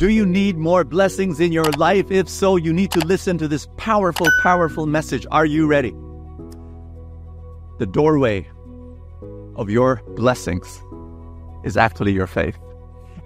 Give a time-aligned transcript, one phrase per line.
[0.00, 2.10] Do you need more blessings in your life?
[2.10, 5.26] If so, you need to listen to this powerful, powerful message.
[5.30, 5.94] Are you ready?
[7.78, 8.48] The doorway
[9.56, 10.82] of your blessings
[11.64, 12.56] is actually your faith.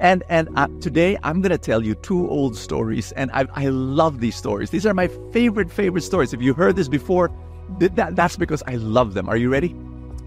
[0.00, 3.68] And and uh, today I'm going to tell you two old stories, and I, I
[3.68, 4.70] love these stories.
[4.70, 6.34] These are my favorite favorite stories.
[6.34, 7.30] If you heard this before,
[7.78, 9.28] that, that's because I love them.
[9.28, 9.76] Are you ready?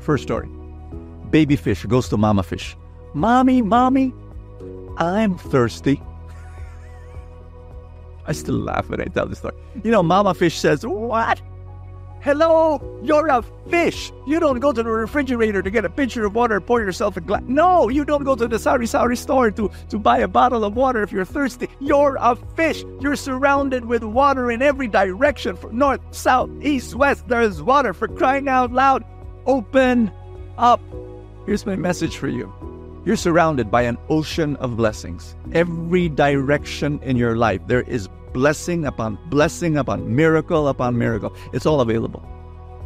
[0.00, 0.48] First story:
[1.30, 2.76] Baby fish goes to mama fish.
[3.14, 4.12] Mommy, mommy,
[4.96, 6.02] I'm thirsty.
[8.26, 9.54] I still laugh when I tell this story.
[9.82, 11.40] You know, Mama Fish says, What?
[12.22, 14.12] Hello, you're a fish.
[14.28, 17.20] You don't go to the refrigerator to get a pitcher of water, pour yourself a
[17.20, 17.42] glass.
[17.48, 20.76] No, you don't go to the Sari Sari store to, to buy a bottle of
[20.76, 21.68] water if you're thirsty.
[21.80, 22.84] You're a fish.
[23.00, 27.26] You're surrounded with water in every direction from north, south, east, west.
[27.26, 29.04] There's water for crying out loud.
[29.46, 30.12] Open
[30.58, 30.80] up.
[31.44, 32.52] Here's my message for you.
[33.04, 35.34] You're surrounded by an ocean of blessings.
[35.54, 41.34] Every direction in your life, there is blessing upon blessing upon miracle upon miracle.
[41.52, 42.24] It's all available.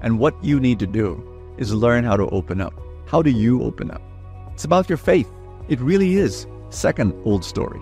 [0.03, 1.23] And what you need to do
[1.59, 2.75] is learn how to open up.
[3.07, 4.03] How do you open up?
[4.53, 5.31] It's about your faith.
[5.69, 6.47] It really is.
[6.71, 7.81] Second old story.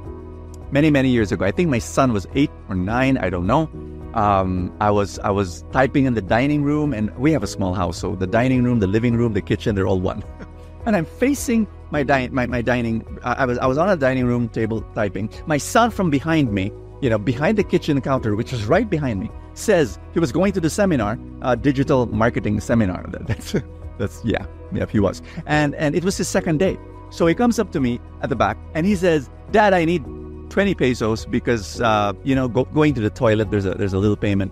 [0.70, 3.70] Many, many years ago, I think my son was eight or nine, I don't know.
[4.14, 7.74] Um, I was I was typing in the dining room, and we have a small
[7.74, 10.22] house, so the dining room, the living room, the kitchen, they're all one.
[10.86, 14.26] and I'm facing my, di- my, my dining, I was, I was on a dining
[14.26, 15.30] room table typing.
[15.46, 16.72] My son from behind me,
[17.04, 20.54] you know, behind the kitchen counter, which is right behind me, says he was going
[20.54, 23.04] to the seminar, uh, digital marketing seminar.
[23.28, 23.54] That's,
[23.98, 25.20] that's, yeah, yeah, he was.
[25.46, 26.78] And, and it was his second day.
[27.10, 30.02] So he comes up to me at the back and he says, Dad, I need
[30.48, 33.98] 20 pesos because, uh, you know, go, going to the toilet, there's a, there's a
[33.98, 34.50] little payment.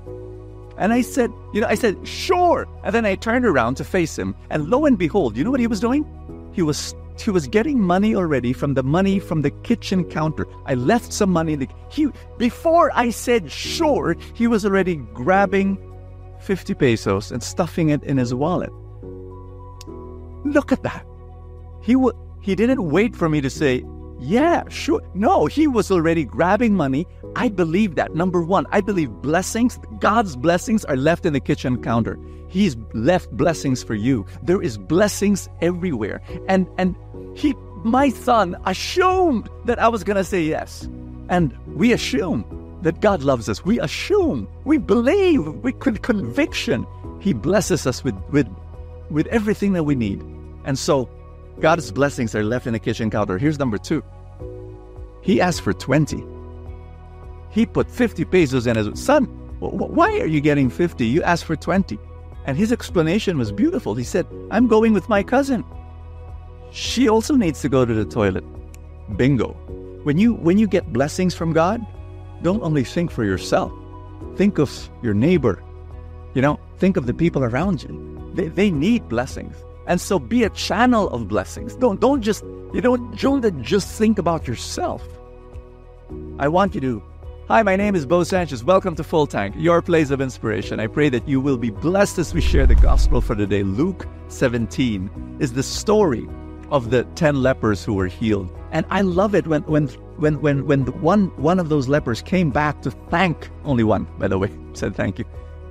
[0.77, 2.69] And I said, you know, I said, sure.
[2.85, 4.37] And then I turned around to face him.
[4.51, 6.05] And lo and behold, you know what he was doing?
[6.53, 10.47] He was he was getting money already from the money from the kitchen counter.
[10.67, 11.55] I left some money.
[11.57, 12.09] The, he
[12.39, 15.79] before I said sure, he was already grabbing
[16.41, 18.73] 50 pesos and stuffing it in his wallet.
[20.45, 21.07] Look at that.
[21.83, 23.85] He w- he didn't wait for me to say,
[24.23, 27.07] "Yeah, sure." No, he was already grabbing money.
[27.37, 28.15] I believe that.
[28.15, 32.19] Number 1, I believe blessings, God's blessings are left in the kitchen counter.
[32.49, 34.27] He's left blessings for you.
[34.43, 36.21] There is blessings everywhere.
[36.49, 36.95] And and
[37.35, 40.89] he my son assumed that I was to say yes.
[41.29, 42.45] And we assume
[42.83, 43.65] that God loves us.
[43.65, 46.87] We assume, we believe with conviction.
[47.21, 48.49] He blesses us with with
[49.11, 50.23] with everything that we need.
[50.65, 51.09] And so
[51.61, 53.39] God's blessings are left in the kitchen counter.
[53.39, 54.03] Here's number 2.
[55.23, 56.25] He asked for 20.
[57.51, 59.27] He put 50 pesos in his son.
[59.61, 61.07] Why are you getting 50?
[61.07, 61.99] You asked for 20.
[62.47, 63.95] And his explanation was beautiful.
[63.95, 65.65] He said, I'm going with my cousin.
[66.73, 68.45] She also needs to go to the toilet.
[69.17, 69.53] Bingo.
[70.03, 71.85] When you when you get blessings from God,
[72.43, 73.71] don't only think for yourself.
[74.37, 75.63] Think of your neighbor.
[76.35, 78.33] You know, think of the people around you.
[78.35, 79.55] They, they need blessings.
[79.87, 81.75] And so be a channel of blessings.
[81.75, 85.03] Don't don't just you don't don't just think about yourself.
[86.39, 87.03] I want you to
[87.49, 88.63] Hi, my name is Bo Sanchez.
[88.63, 90.79] Welcome to Full Tank, your place of inspiration.
[90.79, 93.65] I pray that you will be blessed as we share the gospel for today.
[93.65, 96.29] Luke 17 is the story
[96.71, 98.51] of the 10 lepers who were healed.
[98.71, 99.89] And I love it when when
[100.19, 104.29] when when when one one of those lepers came back to thank only one, by
[104.29, 105.25] the way, said thank you.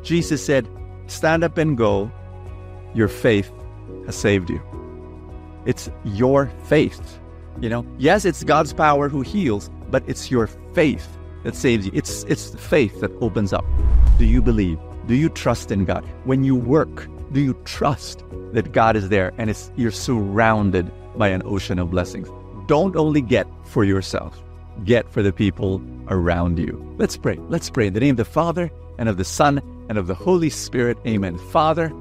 [0.04, 0.68] Jesus said,
[1.08, 2.12] "Stand up and go.
[2.94, 3.50] Your faith
[4.06, 4.62] has saved you."
[5.66, 7.20] It's your faith.
[7.60, 11.08] You know, yes, it's God's power who heals, but it's your faith
[11.44, 11.92] that saves you.
[11.94, 13.66] It's it's the faith that opens up.
[14.18, 14.80] Do you believe?
[15.08, 16.06] Do you trust in God?
[16.26, 18.24] When you work, do you trust
[18.54, 22.30] that God is there and it's you're surrounded by an ocean of blessings?
[22.68, 24.42] Don't only get for yourself.
[24.86, 26.96] Get for the people around you.
[26.98, 27.38] Let's pray.
[27.50, 30.16] Let's pray in the name of the Father and of the Son and of the
[30.16, 30.98] Holy Spirit.
[31.06, 31.38] Amen.
[31.38, 31.92] Father,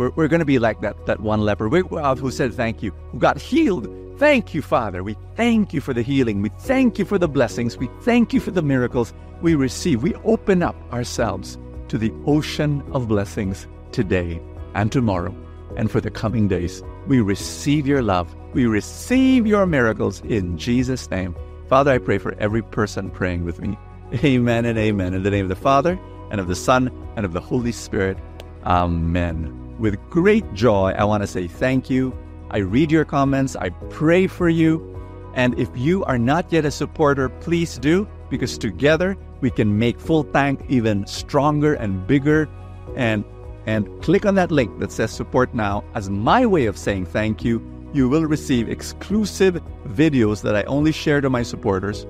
[0.00, 1.66] we're, we're going to be like that, that one leper
[1.96, 3.86] uh, who said thank you, who got healed
[4.20, 5.02] Thank you, Father.
[5.02, 6.42] We thank you for the healing.
[6.42, 7.78] We thank you for the blessings.
[7.78, 10.02] We thank you for the miracles we receive.
[10.02, 11.56] We open up ourselves
[11.88, 14.38] to the ocean of blessings today
[14.74, 15.34] and tomorrow
[15.74, 16.82] and for the coming days.
[17.06, 18.28] We receive your love.
[18.52, 21.34] We receive your miracles in Jesus' name.
[21.70, 23.78] Father, I pray for every person praying with me.
[24.22, 25.14] Amen and amen.
[25.14, 25.98] In the name of the Father
[26.30, 28.18] and of the Son and of the Holy Spirit.
[28.66, 29.59] Amen.
[29.80, 32.14] With great joy, I want to say thank you.
[32.50, 34.86] I read your comments, I pray for you.
[35.34, 39.98] And if you are not yet a supporter, please do, because together we can make
[39.98, 42.46] Full Tank even stronger and bigger.
[42.94, 43.24] And
[43.64, 47.42] and click on that link that says support now as my way of saying thank
[47.42, 47.62] you.
[47.94, 52.06] You will receive exclusive videos that I only share to my supporters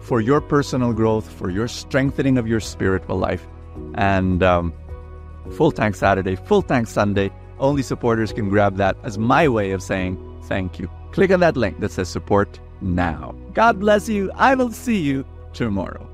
[0.00, 3.48] for your personal growth, for your strengthening of your spiritual life.
[3.94, 4.72] And um,
[5.56, 9.82] Full Tank Saturday, Full Tank Sunday, only supporters can grab that as my way of
[9.82, 10.90] saying thank you.
[11.12, 13.34] Click on that link that says support now.
[13.52, 14.30] God bless you.
[14.34, 16.10] I will see you tomorrow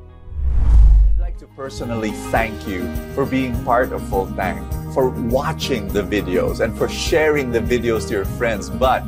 [1.16, 6.02] I'd like to personally thank you for being part of Full Tank, for watching the
[6.02, 8.70] videos, and for sharing the videos to your friends.
[8.70, 9.02] But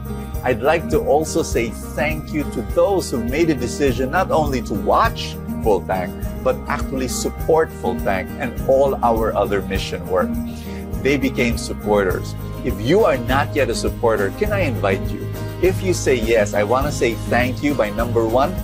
[0.45, 4.63] I'd like to also say thank you to those who made a decision not only
[4.63, 5.37] to watch
[5.69, 6.09] Full Tank,
[6.41, 10.32] but actually support Full Tank and all our other mission work.
[11.05, 12.32] They became supporters.
[12.65, 15.29] If you are not yet a supporter, can I invite you?
[15.61, 18.56] If you say yes, I want to say thank you by number one,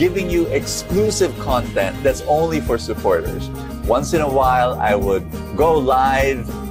[0.00, 3.50] giving you exclusive content that's only for supporters.
[3.84, 5.28] Once in a while, I would
[5.60, 6.48] go live